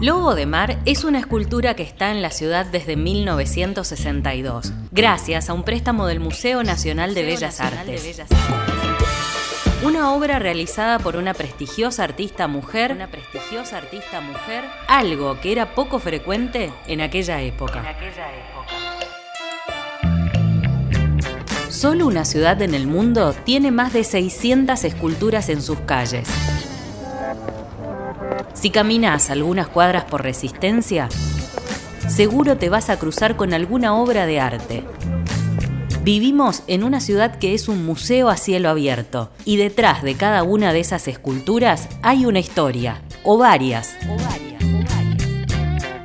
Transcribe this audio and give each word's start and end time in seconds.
Lobo 0.00 0.34
de 0.34 0.46
Mar 0.46 0.78
es 0.86 1.04
una 1.04 1.18
escultura 1.18 1.76
que 1.76 1.82
está 1.82 2.10
en 2.10 2.22
la 2.22 2.30
ciudad 2.30 2.64
desde 2.64 2.96
1962, 2.96 4.72
gracias 4.92 5.50
a 5.50 5.52
un 5.52 5.62
préstamo 5.62 6.06
del 6.06 6.20
Museo 6.20 6.64
Nacional 6.64 7.12
de 7.12 7.22
Bellas 7.22 7.60
Artes. 7.60 8.22
Una 9.82 10.14
obra 10.14 10.38
realizada 10.38 11.00
por 11.00 11.16
una 11.16 11.34
prestigiosa 11.34 12.02
artista 12.02 12.48
mujer, 12.48 12.92
una 12.92 13.10
prestigiosa 13.10 13.76
artista 13.76 14.22
mujer, 14.22 14.64
algo 14.88 15.38
que 15.38 15.52
era 15.52 15.74
poco 15.74 15.98
frecuente 15.98 16.72
en 16.86 17.02
aquella 17.02 17.42
época. 17.42 17.80
En 17.80 17.86
aquella 17.86 18.26
época. 18.32 18.72
Solo 21.68 22.06
una 22.06 22.24
ciudad 22.24 22.62
en 22.62 22.72
el 22.72 22.86
mundo 22.86 23.34
tiene 23.44 23.70
más 23.70 23.92
de 23.92 24.04
600 24.04 24.82
esculturas 24.82 25.50
en 25.50 25.60
sus 25.60 25.78
calles. 25.80 26.26
Si 28.54 28.70
caminas 28.70 29.30
algunas 29.30 29.68
cuadras 29.68 30.04
por 30.04 30.22
resistencia, 30.22 31.08
seguro 32.08 32.56
te 32.56 32.68
vas 32.68 32.90
a 32.90 32.98
cruzar 32.98 33.36
con 33.36 33.54
alguna 33.54 33.94
obra 33.94 34.26
de 34.26 34.40
arte. 34.40 34.84
Vivimos 36.02 36.62
en 36.66 36.82
una 36.82 37.00
ciudad 37.00 37.36
que 37.36 37.54
es 37.54 37.68
un 37.68 37.84
museo 37.84 38.30
a 38.30 38.36
cielo 38.36 38.70
abierto 38.70 39.30
y 39.44 39.58
detrás 39.58 40.02
de 40.02 40.14
cada 40.14 40.42
una 40.42 40.72
de 40.72 40.80
esas 40.80 41.06
esculturas 41.08 41.88
hay 42.02 42.24
una 42.24 42.38
historia, 42.38 43.02
o 43.22 43.36
varias. 43.36 43.94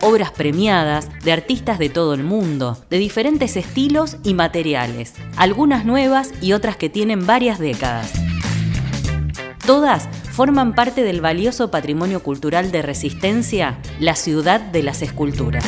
Obras 0.01 0.31
premiadas 0.31 1.09
de 1.23 1.31
artistas 1.31 1.79
de 1.79 1.89
todo 1.89 2.13
el 2.13 2.23
mundo, 2.23 2.77
de 2.89 2.97
diferentes 2.97 3.55
estilos 3.55 4.17
y 4.23 4.33
materiales, 4.33 5.13
algunas 5.37 5.85
nuevas 5.85 6.31
y 6.41 6.53
otras 6.53 6.75
que 6.75 6.89
tienen 6.89 7.25
varias 7.25 7.57
décadas. 7.57 8.11
Todas 9.65 10.07
forman 10.35 10.75
parte 10.75 11.03
del 11.03 11.21
valioso 11.21 11.71
patrimonio 11.71 12.21
cultural 12.21 12.69
de 12.69 12.81
Resistencia, 12.81 13.79
la 14.01 14.17
ciudad 14.17 14.59
de 14.59 14.83
las 14.83 15.01
esculturas. 15.01 15.63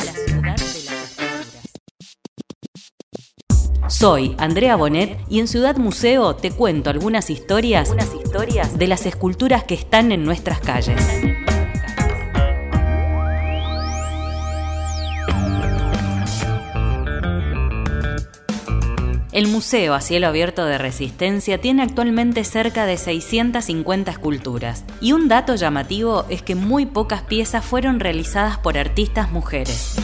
Soy 3.88 4.36
Andrea 4.36 4.76
Bonet 4.76 5.18
y 5.30 5.40
en 5.40 5.48
Ciudad 5.48 5.78
Museo 5.78 6.36
te 6.36 6.50
cuento 6.50 6.90
algunas 6.90 7.30
historias, 7.30 7.94
de 8.76 8.86
las 8.86 9.06
esculturas 9.06 9.64
que 9.64 9.74
están 9.74 10.12
en 10.12 10.24
nuestras 10.24 10.60
calles. 10.60 11.02
El 19.30 19.46
Museo 19.46 19.92
a 19.92 20.00
Cielo 20.00 20.28
Abierto 20.28 20.64
de 20.64 20.78
Resistencia 20.78 21.60
tiene 21.60 21.82
actualmente 21.82 22.44
cerca 22.44 22.86
de 22.86 22.96
650 22.96 24.10
esculturas, 24.10 24.84
y 25.02 25.12
un 25.12 25.28
dato 25.28 25.54
llamativo 25.54 26.24
es 26.30 26.40
que 26.40 26.54
muy 26.54 26.86
pocas 26.86 27.20
piezas 27.22 27.62
fueron 27.62 28.00
realizadas 28.00 28.56
por 28.56 28.78
artistas 28.78 29.30
mujeres. 29.30 29.96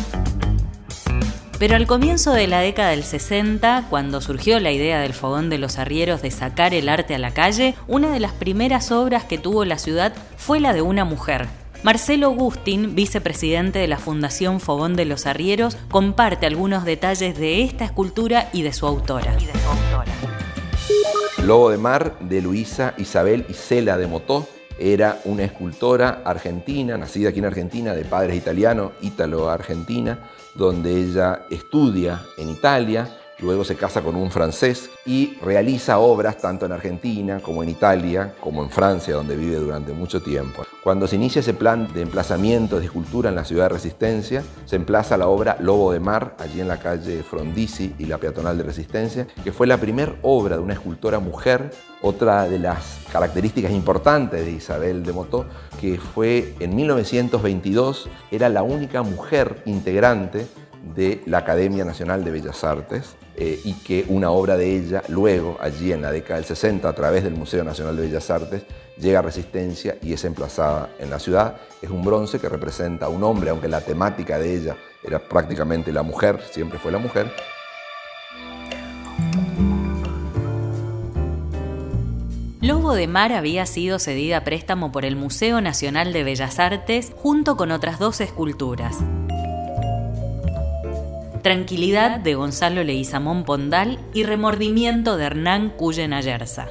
Pero 1.59 1.77
al 1.77 1.87
comienzo 1.87 2.33
de 2.33 2.49
la 2.49 2.61
década 2.61 2.91
del 2.91 3.03
60, 3.03 3.87
cuando 3.89 4.21
surgió 4.21 4.61
la 4.61 4.73
idea 4.73 5.01
del 5.01 5.15
fogón 5.15 5.49
de 5.49 5.57
los 5.57 5.79
arrieros 5.79 6.21
de 6.21 6.31
sacar 6.31 6.75
el 6.75 6.91
arte 6.91 7.15
a 7.15 7.19
la 7.19 7.33
calle, 7.33 7.75
una 7.87 8.11
de 8.11 8.21
las 8.21 8.33
primeras 8.33 8.93
obras 8.93 9.25
que 9.25 9.39
tuvo 9.39 9.65
la 9.65 9.79
ciudad 9.79 10.13
fue 10.37 10.61
la 10.61 10.75
de 10.75 10.83
una 10.83 11.07
mujer, 11.07 11.49
Marcelo 11.85 12.31
Gustin, 12.31 12.95
vicepresidente 12.95 13.79
de 13.79 13.87
la 13.87 13.99
Fundación 13.99 14.59
Fogón 14.59 14.97
de 14.97 15.05
los 15.05 15.27
Arrieros, 15.27 15.77
comparte 15.91 16.47
algunos 16.47 16.87
detalles 16.87 17.37
de 17.37 17.63
esta 17.63 17.85
escultura 17.85 18.49
y 18.55 18.63
de 18.63 18.73
su 18.73 18.87
autora. 18.87 19.37
Lobo 21.45 21.69
de 21.69 21.77
Mar 21.77 22.19
de 22.21 22.41
Luisa 22.41 22.95
Isabel 22.97 23.45
Isela 23.51 23.99
de 23.99 24.07
Motó 24.07 24.49
era 24.79 25.21
una 25.27 25.45
escultora 25.45 26.23
argentina, 26.25 26.97
nacida 26.97 27.29
aquí 27.29 27.41
en 27.41 27.45
Argentina, 27.45 27.93
de 27.93 28.07
padres 28.07 28.35
italianos, 28.35 28.93
ítalo-argentina, 29.03 30.21
donde 30.55 30.99
ella 30.99 31.45
estudia 31.51 32.23
en 32.39 32.49
Italia, 32.49 33.15
Luego 33.41 33.65
se 33.65 33.77
casa 33.77 34.03
con 34.03 34.15
un 34.15 34.31
francés 34.31 34.91
y 35.05 35.37
realiza 35.43 35.99
obras 35.99 36.39
tanto 36.39 36.67
en 36.67 36.73
Argentina 36.73 37.41
como 37.41 37.63
en 37.63 37.69
Italia, 37.69 38.35
como 38.41 38.63
en 38.63 38.71
Francia, 38.71 39.15
donde 39.15 39.37
vive 39.37 39.57
durante 39.57 39.93
mucho 39.93 40.23
tiempo. 40.23 40.65
Cuando 40.83 41.07
se 41.07 41.17
inicia 41.17 41.41
ese 41.41 41.55
plan 41.55 41.93
de 41.93 42.03
emplazamiento 42.03 42.79
de 42.79 42.85
escultura 42.85 43.31
en 43.31 43.35
la 43.35 43.45
ciudad 43.45 43.65
de 43.65 43.75
Resistencia, 43.75 44.43
se 44.67 44.77
emplaza 44.77 45.17
la 45.17 45.27
obra 45.27 45.57
Lobo 45.61 45.93
de 45.93 46.01
Mar, 46.01 46.37
allí 46.39 46.61
en 46.61 46.69
la 46.69 46.79
calle 46.79 47.23
Frondizi 47.23 47.95
y 47.99 48.07
la 48.07 48.19
peatonal 48.19 48.57
de 48.57 48.65
Resistencia, 48.65 49.27
que 49.43 49.53
fue 49.53 49.67
la 49.67 49.79
primera 49.79 50.15
obra 50.23 50.57
de 50.57 50.63
una 50.63 50.75
escultora 50.75 51.19
mujer, 51.19 51.71
otra 52.03 52.49
de 52.49 52.59
las 52.59 52.99
características 53.11 53.73
importantes 53.73 54.45
de 54.45 54.53
Isabel 54.53 55.03
de 55.03 55.13
Motó, 55.13 55.47
que 55.81 55.99
fue 55.99 56.55
en 56.61 56.77
1922, 56.77 58.09
era 58.31 58.49
la 58.49 58.63
única 58.63 59.03
mujer 59.03 59.63
integrante 59.65 60.47
de 60.95 61.23
la 61.27 61.39
Academia 61.39 61.85
Nacional 61.85 62.25
de 62.25 62.31
Bellas 62.31 62.63
Artes 62.65 63.17
eh, 63.37 63.61
y 63.65 63.73
que 63.75 64.05
una 64.09 64.31
obra 64.31 64.57
de 64.57 64.77
ella 64.77 65.03
luego, 65.09 65.57
allí 65.61 65.93
en 65.93 66.03
la 66.03 66.13
década 66.13 66.37
del 66.37 66.45
60, 66.45 66.89
a 66.89 66.93
través 66.93 67.25
del 67.25 67.35
Museo 67.35 67.65
Nacional 67.65 67.97
de 67.97 68.03
Bellas 68.03 68.31
Artes, 68.31 68.63
llega 68.99 69.19
a 69.19 69.23
Resistencia 69.23 69.97
y 70.03 70.13
es 70.13 70.25
emplazada 70.25 70.91
en 70.99 71.11
la 71.11 71.19
ciudad. 71.19 71.57
Es 71.83 71.91
un 71.91 72.05
bronce 72.05 72.39
que 72.39 72.49
representa 72.49 73.07
a 73.07 73.09
un 73.09 73.25
hombre, 73.25 73.51
aunque 73.51 73.69
la 73.69 73.81
temática 73.81 74.39
de 74.39 74.55
ella 74.55 74.77
era 75.03 75.19
prácticamente 75.19 75.93
la 75.93 76.03
mujer, 76.03 76.41
siempre 76.51 76.79
fue 76.79 76.93
la 76.93 76.99
mujer. 76.99 77.33
Lobo 82.61 82.95
de 82.95 83.07
Mar 83.09 83.33
había 83.33 83.67
sido 83.67 83.99
cedida 83.99 84.39
a 84.39 84.45
préstamo 84.45 84.91
por 84.91 85.05
el 85.05 85.17
Museo 85.17 85.61
Nacional 85.61 86.15
de 86.15 86.25
Bellas 86.25 86.59
Artes 86.59 87.13
junto 87.17 87.57
con 87.57 87.71
otras 87.71 87.99
dos 87.99 88.23
esculturas. 88.23 88.97
Tranquilidad 91.45 92.21
de 92.21 92.37
Gonzalo 92.37 92.83
Leguizamón 92.85 93.45
Pondal 93.45 93.99
y 94.15 94.23
Remordimiento 94.23 95.19
de 95.19 95.27
Hernán 95.27 95.69
Cuyen 95.77 96.15
Ayerza. 96.15 96.69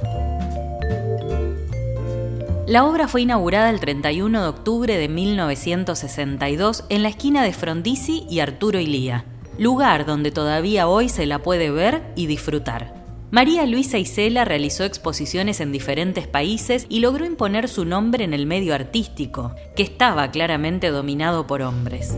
La 2.66 2.84
obra 2.84 3.06
fue 3.06 3.22
inaugurada 3.22 3.70
el 3.70 3.78
31 3.78 4.42
de 4.42 4.48
octubre 4.48 4.98
de 4.98 5.08
1962 5.08 6.86
en 6.88 7.04
la 7.04 7.08
esquina 7.08 7.44
de 7.44 7.52
Frondizi 7.52 8.26
y 8.28 8.40
Arturo 8.40 8.80
Ilía, 8.80 9.24
lugar 9.58 10.06
donde 10.06 10.32
todavía 10.32 10.88
hoy 10.88 11.08
se 11.08 11.26
la 11.26 11.38
puede 11.38 11.70
ver 11.70 12.02
y 12.16 12.26
disfrutar. 12.26 12.94
María 13.30 13.66
Luisa 13.66 13.98
Isela 13.98 14.44
realizó 14.44 14.82
exposiciones 14.82 15.60
en 15.60 15.70
diferentes 15.70 16.26
países 16.26 16.86
y 16.88 16.98
logró 16.98 17.24
imponer 17.24 17.68
su 17.68 17.84
nombre 17.84 18.24
en 18.24 18.34
el 18.34 18.44
medio 18.46 18.74
artístico, 18.74 19.54
que 19.76 19.84
estaba 19.84 20.32
claramente 20.32 20.88
dominado 20.88 21.46
por 21.46 21.62
hombres. 21.62 22.16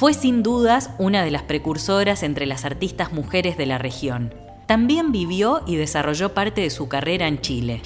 Fue 0.00 0.14
sin 0.14 0.42
dudas 0.42 0.88
una 0.96 1.22
de 1.22 1.30
las 1.30 1.42
precursoras 1.42 2.22
entre 2.22 2.46
las 2.46 2.64
artistas 2.64 3.12
mujeres 3.12 3.58
de 3.58 3.66
la 3.66 3.76
región. 3.76 4.32
También 4.64 5.12
vivió 5.12 5.60
y 5.66 5.76
desarrolló 5.76 6.32
parte 6.32 6.62
de 6.62 6.70
su 6.70 6.88
carrera 6.88 7.28
en 7.28 7.42
Chile. 7.42 7.82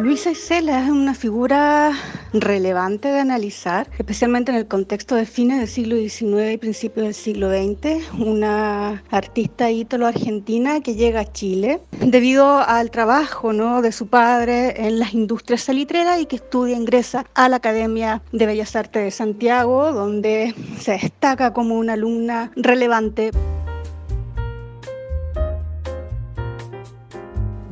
Luisa 0.00 0.32
Isela 0.32 0.84
es 0.84 0.90
una 0.90 1.14
figura 1.14 1.92
relevante 2.32 3.08
de 3.08 3.20
analizar, 3.20 3.88
especialmente 3.98 4.50
en 4.50 4.58
el 4.58 4.66
contexto 4.66 5.14
de 5.14 5.24
fines 5.24 5.58
del 5.58 5.68
siglo 5.68 5.96
XIX 5.96 6.52
y 6.52 6.56
principios 6.56 7.06
del 7.06 7.14
siglo 7.14 7.48
XX, 7.48 8.12
una 8.18 9.02
artista 9.10 9.70
ítalo-argentina 9.70 10.80
que 10.80 10.94
llega 10.94 11.20
a 11.20 11.32
Chile 11.32 11.80
debido 12.00 12.58
al 12.58 12.90
trabajo 12.90 13.52
¿no? 13.52 13.82
de 13.82 13.92
su 13.92 14.08
padre 14.08 14.86
en 14.86 14.98
las 14.98 15.14
industrias 15.14 15.62
salitreras 15.62 16.20
y 16.20 16.26
que 16.26 16.36
estudia, 16.36 16.76
ingresa 16.76 17.24
a 17.34 17.48
la 17.48 17.56
Academia 17.56 18.22
de 18.32 18.46
Bellas 18.46 18.76
Artes 18.76 19.04
de 19.04 19.10
Santiago, 19.10 19.92
donde 19.92 20.54
se 20.80 20.92
destaca 20.92 21.52
como 21.52 21.76
una 21.76 21.94
alumna 21.94 22.50
relevante. 22.56 23.30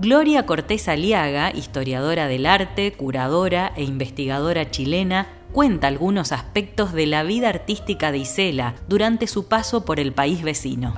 Gloria 0.03 0.47
Cortés 0.47 0.89
Aliaga, 0.89 1.53
historiadora 1.55 2.27
del 2.27 2.47
arte, 2.47 2.91
curadora 2.91 3.73
e 3.77 3.85
investigadora 3.85 4.69
chilena, 4.69 5.29
cuenta 5.53 5.87
algunos 5.87 6.33
aspectos 6.33 6.93
de 6.93 7.07
la 7.07 7.23
vida 7.23 7.49
artística 7.49 8.11
de 8.11 8.19
Isela 8.19 8.75
durante 8.89 9.29
su 9.29 9.47
paso 9.47 9.85
por 9.85 10.01
el 10.01 10.11
país 10.11 10.43
vecino. 10.43 10.93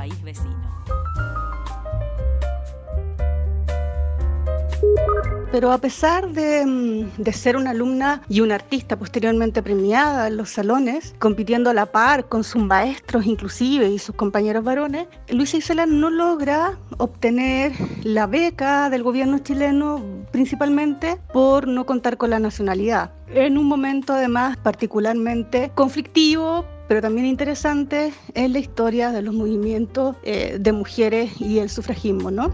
Pero 5.54 5.70
a 5.70 5.78
pesar 5.78 6.30
mm, 6.30 7.12
de, 7.16 7.32
ser 7.32 7.56
una 7.56 7.70
alumna 7.70 8.22
y 8.28 8.40
una 8.40 8.56
artista 8.56 8.98
posteriormente 8.98 9.62
premiada 9.62 10.26
en 10.26 10.36
los 10.36 10.50
salones, 10.50 11.14
compitiendo 11.20 11.70
a 11.70 11.74
la 11.74 11.86
par 11.86 12.28
con 12.28 12.42
sus 12.42 12.60
maestros 12.60 13.24
inclusive 13.24 13.88
y 13.88 14.00
sus 14.00 14.16
compañeros 14.16 14.64
varones, 14.64 15.06
Luisa 15.28 15.58
Isela 15.58 15.86
no 15.86 16.10
logra 16.10 16.76
obtener 16.98 17.70
la 18.02 18.26
beca 18.26 18.90
del 18.90 19.04
gobierno 19.04 19.38
chileno 19.38 20.02
principalmente 20.32 21.20
por 21.32 21.68
no 21.68 21.86
contar 21.86 22.16
con 22.16 22.30
la 22.30 22.40
nacionalidad. 22.40 23.12
En 23.28 23.56
un 23.56 23.66
momento 23.66 24.12
además 24.12 24.56
particularmente 24.56 25.70
conflictivo 25.76 26.64
pero 26.88 27.00
también 27.00 27.26
interesante 27.26 28.12
en 28.34 28.52
la 28.52 28.58
historia 28.58 29.12
de 29.12 29.22
los 29.22 29.32
movimientos 29.32 30.16
eh, 30.24 30.58
de 30.58 30.72
mujeres 30.72 31.40
y 31.40 31.60
el 31.60 31.70
sufragismo, 31.70 32.32
¿no? 32.32 32.52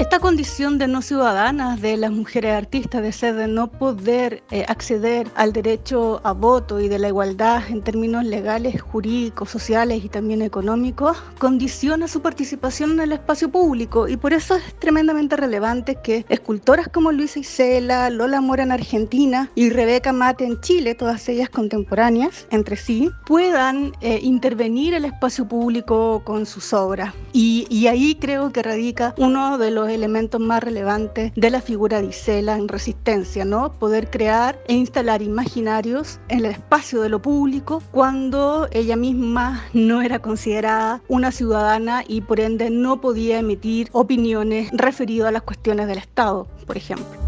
Esta 0.00 0.18
condición 0.18 0.78
de 0.78 0.88
no 0.88 1.02
ciudadanas 1.02 1.82
de 1.82 1.98
las 1.98 2.10
mujeres 2.10 2.54
artistas, 2.54 3.02
de 3.02 3.12
ser 3.12 3.34
de 3.34 3.46
no 3.46 3.70
poder 3.70 4.42
eh, 4.50 4.64
acceder 4.66 5.28
al 5.34 5.52
derecho 5.52 6.22
a 6.24 6.32
voto 6.32 6.80
y 6.80 6.88
de 6.88 6.98
la 6.98 7.08
igualdad 7.08 7.62
en 7.68 7.82
términos 7.82 8.24
legales, 8.24 8.80
jurídicos, 8.80 9.50
sociales 9.50 10.02
y 10.02 10.08
también 10.08 10.40
económicos, 10.40 11.18
condiciona 11.38 12.08
su 12.08 12.22
participación 12.22 12.92
en 12.92 13.00
el 13.00 13.12
espacio 13.12 13.50
público 13.50 14.08
y 14.08 14.16
por 14.16 14.32
eso 14.32 14.56
es 14.56 14.74
tremendamente 14.78 15.36
relevante 15.36 15.98
que 16.02 16.24
escultoras 16.30 16.88
como 16.88 17.12
Luisa 17.12 17.40
Isela, 17.40 18.08
Lola 18.08 18.40
Mora 18.40 18.62
en 18.62 18.72
Argentina 18.72 19.50
y 19.54 19.68
Rebeca 19.68 20.14
Mate 20.14 20.46
en 20.46 20.58
Chile, 20.62 20.94
todas 20.94 21.28
ellas 21.28 21.50
contemporáneas 21.50 22.46
entre 22.50 22.76
sí, 22.76 23.10
puedan 23.26 23.92
eh, 24.00 24.18
intervenir 24.22 24.94
el 24.94 25.04
espacio 25.04 25.46
público 25.46 26.22
con 26.24 26.46
sus 26.46 26.72
obras. 26.72 27.12
Y, 27.34 27.66
y 27.68 27.86
ahí 27.86 28.14
creo 28.14 28.50
que 28.50 28.62
radica 28.62 29.14
uno 29.18 29.58
de 29.58 29.70
los 29.70 29.89
elementos 29.90 30.40
más 30.40 30.62
relevantes 30.62 31.32
de 31.34 31.50
la 31.50 31.60
figura 31.60 32.00
de 32.00 32.08
Isela 32.08 32.56
en 32.56 32.68
resistencia, 32.68 33.44
¿no? 33.44 33.72
Poder 33.72 34.10
crear 34.10 34.58
e 34.68 34.74
instalar 34.74 35.22
imaginarios 35.22 36.20
en 36.28 36.40
el 36.40 36.46
espacio 36.46 37.02
de 37.02 37.08
lo 37.08 37.20
público 37.20 37.82
cuando 37.90 38.68
ella 38.72 38.96
misma 38.96 39.64
no 39.72 40.02
era 40.02 40.18
considerada 40.20 41.02
una 41.08 41.32
ciudadana 41.32 42.04
y 42.06 42.22
por 42.22 42.40
ende 42.40 42.70
no 42.70 43.00
podía 43.00 43.38
emitir 43.38 43.88
opiniones 43.92 44.70
referidas 44.72 45.28
a 45.28 45.32
las 45.32 45.42
cuestiones 45.42 45.86
del 45.86 45.98
Estado, 45.98 46.46
por 46.66 46.76
ejemplo. 46.76 47.19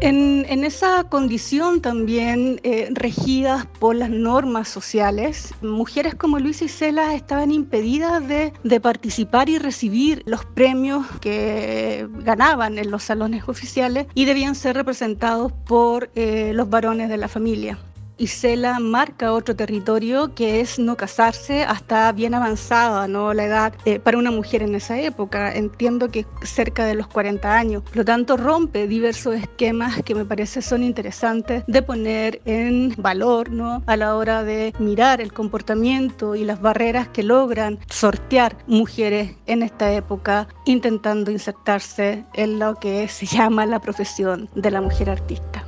En, 0.00 0.64
esa 0.64 1.04
condición 1.04 1.80
también 1.80 2.60
eh, 2.64 2.88
regidas 2.92 3.66
por 3.78 3.96
las 3.96 4.10
normas 4.10 4.68
sociales, 4.68 5.54
mujeres 5.62 6.14
como 6.14 6.38
Luisa 6.38 6.64
y 6.64 6.68
Cela 6.68 7.14
estaban 7.14 7.50
impedidas 7.50 8.22
de, 8.26 8.52
participar 8.80 9.48
y 9.48 9.58
recibir 9.58 10.22
los 10.26 10.44
premios 10.44 11.06
que 11.20 12.06
ganaban 12.18 12.78
en 12.78 12.90
los 12.90 13.04
salones 13.04 13.48
oficiales 13.48 14.06
y 14.14 14.26
debían 14.26 14.54
ser 14.54 14.76
representados 14.76 15.52
por 15.66 16.10
eh, 16.14 16.52
los 16.52 16.68
varones 16.68 17.08
de 17.08 17.16
la 17.16 17.28
familia. 17.28 17.78
Isela 18.18 18.78
marca 18.80 19.32
otro 19.32 19.54
territorio 19.54 20.34
que 20.34 20.60
es 20.60 20.78
no 20.78 20.96
casarse 20.96 21.64
hasta 21.64 22.10
bien 22.12 22.34
avanzada 22.34 23.06
¿no? 23.08 23.34
la 23.34 23.44
edad 23.44 23.74
eh, 23.84 23.98
para 23.98 24.16
una 24.16 24.30
mujer 24.30 24.62
en 24.62 24.74
esa 24.74 24.98
época. 24.98 25.52
Entiendo 25.54 26.08
que 26.08 26.24
cerca 26.42 26.86
de 26.86 26.94
los 26.94 27.08
40 27.08 27.52
años. 27.52 27.82
Por 27.82 27.96
lo 27.98 28.04
tanto, 28.04 28.36
rompe 28.36 28.88
diversos 28.88 29.34
esquemas 29.34 30.02
que 30.02 30.14
me 30.14 30.24
parece 30.24 30.62
son 30.62 30.82
interesantes 30.82 31.62
de 31.66 31.82
poner 31.82 32.40
en 32.46 32.94
valor 32.96 33.50
¿no? 33.50 33.82
a 33.86 33.96
la 33.96 34.16
hora 34.16 34.42
de 34.44 34.72
mirar 34.78 35.20
el 35.20 35.32
comportamiento 35.32 36.34
y 36.34 36.44
las 36.44 36.60
barreras 36.60 37.08
que 37.08 37.22
logran 37.22 37.78
sortear 37.90 38.56
mujeres 38.66 39.34
en 39.46 39.62
esta 39.62 39.92
época 39.92 40.48
intentando 40.64 41.30
insertarse 41.30 42.24
en 42.34 42.58
lo 42.58 42.76
que 42.76 43.08
se 43.08 43.26
llama 43.26 43.66
la 43.66 43.80
profesión 43.80 44.48
de 44.54 44.70
la 44.70 44.80
mujer 44.80 45.10
artista. 45.10 45.65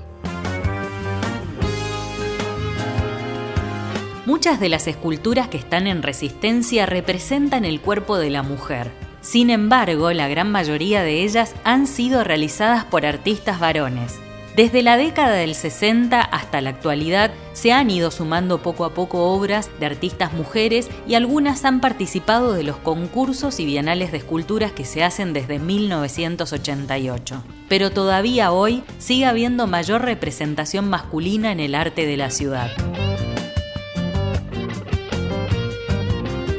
Muchas 4.28 4.60
de 4.60 4.68
las 4.68 4.86
esculturas 4.86 5.48
que 5.48 5.56
están 5.56 5.86
en 5.86 6.02
resistencia 6.02 6.84
representan 6.84 7.64
el 7.64 7.80
cuerpo 7.80 8.18
de 8.18 8.28
la 8.28 8.42
mujer. 8.42 8.90
Sin 9.22 9.48
embargo, 9.48 10.12
la 10.12 10.28
gran 10.28 10.52
mayoría 10.52 11.02
de 11.02 11.24
ellas 11.24 11.54
han 11.64 11.86
sido 11.86 12.22
realizadas 12.24 12.84
por 12.84 13.06
artistas 13.06 13.58
varones. 13.58 14.16
Desde 14.54 14.82
la 14.82 14.98
década 14.98 15.32
del 15.32 15.54
60 15.54 16.20
hasta 16.20 16.60
la 16.60 16.68
actualidad 16.68 17.30
se 17.54 17.72
han 17.72 17.90
ido 17.90 18.10
sumando 18.10 18.60
poco 18.60 18.84
a 18.84 18.92
poco 18.92 19.32
obras 19.32 19.70
de 19.80 19.86
artistas 19.86 20.34
mujeres 20.34 20.90
y 21.06 21.14
algunas 21.14 21.64
han 21.64 21.80
participado 21.80 22.52
de 22.52 22.64
los 22.64 22.76
concursos 22.76 23.58
y 23.60 23.64
bienales 23.64 24.12
de 24.12 24.18
esculturas 24.18 24.72
que 24.72 24.84
se 24.84 25.02
hacen 25.02 25.32
desde 25.32 25.58
1988. 25.58 27.42
Pero 27.70 27.90
todavía 27.92 28.52
hoy 28.52 28.84
sigue 28.98 29.24
habiendo 29.24 29.66
mayor 29.66 30.02
representación 30.02 30.90
masculina 30.90 31.50
en 31.50 31.60
el 31.60 31.74
arte 31.74 32.04
de 32.04 32.18
la 32.18 32.28
ciudad. 32.28 32.70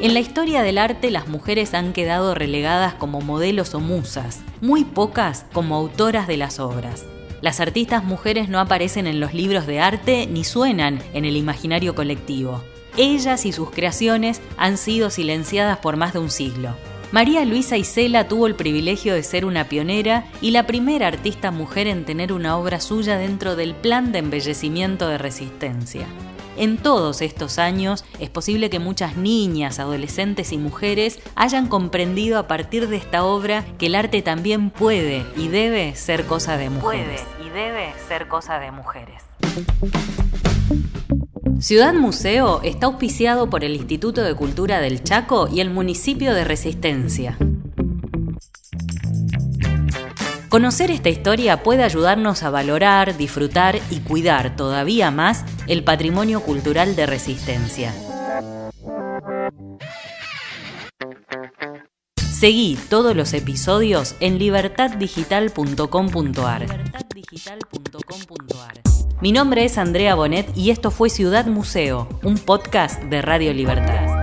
En 0.01 0.13
la 0.13 0.21
historia 0.21 0.63
del 0.63 0.77
arte 0.77 1.11
las 1.11 1.27
mujeres 1.27 1.73
han 1.73 1.91
quedado 1.91 2.33
relegadas 2.33 2.93
como 2.93 3.19
modelos 3.19 3.75
o 3.75 3.81
musas, 3.81 4.39
muy 4.61 4.85
pocas 4.85 5.45
como 5.51 5.75
autoras 5.75 6.25
de 6.25 6.37
las 6.37 6.61
obras. 6.61 7.03
Las 7.41 7.59
artistas 7.59 8.05
mujeres 8.05 8.47
no 8.47 8.61
aparecen 8.61 9.07
en 9.07 9.19
los 9.19 9.33
libros 9.33 9.67
de 9.67 9.81
arte 9.81 10.25
ni 10.25 10.45
suenan 10.45 10.99
en 11.13 11.25
el 11.25 11.35
imaginario 11.35 11.95
colectivo. 11.95 12.63
Ellas 12.95 13.45
y 13.45 13.51
sus 13.51 13.71
creaciones 13.71 14.41
han 14.55 14.77
sido 14.77 15.09
silenciadas 15.09 15.79
por 15.79 15.97
más 15.97 16.13
de 16.13 16.19
un 16.19 16.29
siglo. 16.29 16.77
María 17.11 17.43
Luisa 17.43 17.75
Isela 17.75 18.29
tuvo 18.29 18.47
el 18.47 18.55
privilegio 18.55 19.13
de 19.13 19.23
ser 19.23 19.43
una 19.43 19.67
pionera 19.67 20.23
y 20.41 20.51
la 20.51 20.65
primera 20.65 21.07
artista 21.07 21.51
mujer 21.51 21.87
en 21.87 22.05
tener 22.05 22.31
una 22.31 22.55
obra 22.55 22.79
suya 22.79 23.17
dentro 23.17 23.57
del 23.57 23.75
plan 23.75 24.13
de 24.13 24.19
embellecimiento 24.19 25.09
de 25.09 25.17
resistencia. 25.17 26.07
En 26.59 26.75
todos 26.75 27.21
estos 27.21 27.57
años 27.57 28.03
es 28.19 28.29
posible 28.29 28.69
que 28.69 28.79
muchas 28.79 29.15
niñas, 29.15 29.79
adolescentes 29.79 30.51
y 30.51 30.57
mujeres 30.57 31.21
hayan 31.35 31.67
comprendido 31.67 32.37
a 32.37 32.47
partir 32.49 32.89
de 32.89 32.97
esta 32.97 33.23
obra 33.23 33.63
que 33.77 33.85
el 33.85 33.95
arte 33.95 34.21
también 34.21 34.69
puede 34.69 35.25
y 35.37 35.47
debe 35.47 35.95
ser 35.95 36.25
cosa 36.25 36.57
de 36.57 36.69
mujeres. 36.69 37.21
Puede 37.21 37.47
y 37.47 37.49
debe 37.51 37.93
ser 38.09 38.27
cosa 38.27 38.59
de 38.59 38.71
mujeres. 38.71 39.23
Ciudad 41.61 41.93
Museo 41.93 42.59
está 42.63 42.87
auspiciado 42.87 43.49
por 43.49 43.63
el 43.63 43.75
Instituto 43.75 44.21
de 44.21 44.35
Cultura 44.35 44.81
del 44.81 45.01
Chaco 45.01 45.47
y 45.49 45.61
el 45.61 45.69
municipio 45.69 46.33
de 46.33 46.43
Resistencia. 46.43 47.37
Conocer 50.49 50.89
esta 50.89 51.09
historia 51.09 51.61
puede 51.61 51.83
ayudarnos 51.83 52.41
a 52.41 52.49
valorar, 52.49 53.15
disfrutar 53.17 53.79
y 53.91 53.99
cuidar 53.99 54.55
todavía 54.55 55.11
más 55.11 55.45
el 55.67 55.83
patrimonio 55.83 56.41
cultural 56.41 56.95
de 56.95 57.05
resistencia. 57.05 57.93
Seguí 62.15 62.79
todos 62.89 63.15
los 63.15 63.33
episodios 63.33 64.15
en 64.21 64.39
libertaddigital.com.ar. 64.39 66.65
Mi 69.21 69.31
nombre 69.31 69.65
es 69.65 69.77
Andrea 69.77 70.15
Bonet 70.15 70.57
y 70.57 70.71
esto 70.71 70.89
fue 70.89 71.11
Ciudad 71.11 71.45
Museo, 71.45 72.09
un 72.23 72.39
podcast 72.39 73.03
de 73.03 73.21
Radio 73.21 73.53
Libertad. 73.53 74.18